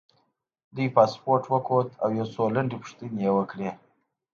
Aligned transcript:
دوی 0.75 0.87
پاسپورټ 0.95 1.43
وکوت 1.53 1.89
او 2.03 2.09
یو 2.19 2.27
څو 2.33 2.43
لنډې 2.55 2.77
پوښتنې 2.81 3.19
یې 3.25 3.31
وکړې. 3.37 3.69